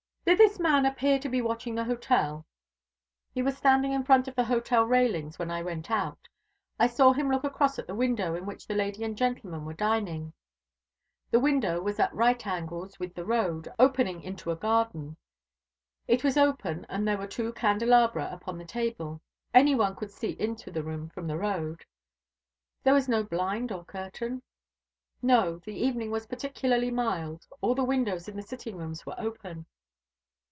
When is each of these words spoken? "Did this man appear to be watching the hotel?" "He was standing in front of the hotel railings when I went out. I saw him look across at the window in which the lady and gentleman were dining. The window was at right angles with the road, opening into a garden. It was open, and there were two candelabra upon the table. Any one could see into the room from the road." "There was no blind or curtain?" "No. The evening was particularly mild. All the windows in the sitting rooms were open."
"Did 0.23 0.37
this 0.37 0.59
man 0.59 0.85
appear 0.85 1.17
to 1.19 1.27
be 1.27 1.41
watching 1.41 1.73
the 1.75 1.83
hotel?" 1.83 2.45
"He 3.33 3.41
was 3.41 3.57
standing 3.57 3.91
in 3.91 4.05
front 4.05 4.27
of 4.29 4.35
the 4.35 4.45
hotel 4.45 4.85
railings 4.85 5.37
when 5.39 5.49
I 5.51 5.61
went 5.63 5.89
out. 5.91 6.29
I 6.79 6.87
saw 6.87 7.11
him 7.11 7.29
look 7.29 7.43
across 7.43 7.79
at 7.79 7.87
the 7.87 7.95
window 7.95 8.35
in 8.35 8.45
which 8.45 8.67
the 8.67 8.75
lady 8.75 9.03
and 9.03 9.17
gentleman 9.17 9.65
were 9.65 9.73
dining. 9.73 10.31
The 11.31 11.39
window 11.39 11.81
was 11.81 11.99
at 11.99 12.13
right 12.13 12.45
angles 12.47 12.97
with 12.99 13.13
the 13.15 13.25
road, 13.25 13.67
opening 13.79 14.21
into 14.21 14.51
a 14.51 14.55
garden. 14.55 15.17
It 16.07 16.23
was 16.23 16.37
open, 16.37 16.85
and 16.87 17.05
there 17.07 17.17
were 17.17 17.27
two 17.27 17.51
candelabra 17.53 18.29
upon 18.31 18.57
the 18.59 18.63
table. 18.65 19.21
Any 19.55 19.73
one 19.75 19.95
could 19.95 20.11
see 20.11 20.39
into 20.39 20.69
the 20.71 20.83
room 20.83 21.09
from 21.09 21.27
the 21.27 21.37
road." 21.37 21.83
"There 22.83 22.93
was 22.93 23.09
no 23.09 23.23
blind 23.23 23.71
or 23.71 23.83
curtain?" 23.83 24.43
"No. 25.21 25.57
The 25.65 25.75
evening 25.75 26.11
was 26.11 26.27
particularly 26.27 26.91
mild. 26.91 27.47
All 27.59 27.73
the 27.73 27.83
windows 27.83 28.29
in 28.29 28.37
the 28.37 28.43
sitting 28.43 28.77
rooms 28.77 29.03
were 29.05 29.15
open." 29.17 29.65